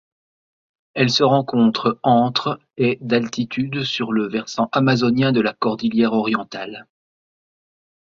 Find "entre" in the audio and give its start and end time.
2.01-2.59